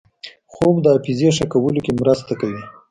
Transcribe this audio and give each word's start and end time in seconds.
خوب 0.53 0.75
د 0.81 0.85
حافظې 0.95 1.29
ښه 1.37 1.45
کولو 1.53 1.79
کې 1.85 1.91
مرسته 2.01 2.33
کوي 2.41 2.61